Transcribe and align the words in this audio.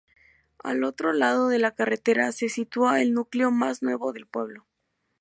Al 0.57 0.83
otro 0.83 1.13
lado 1.13 1.47
de 1.49 1.59
la 1.59 1.75
carretera 1.75 2.31
se 2.31 2.49
sitúa 2.49 3.03
el 3.03 3.13
núcleo 3.13 3.51
más 3.51 3.83
nuevo 3.83 4.13
del 4.13 4.25
pueblo. 4.25 4.65